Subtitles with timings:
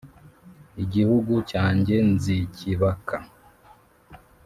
[0.83, 3.17] igihugu cyanjye nzikibaka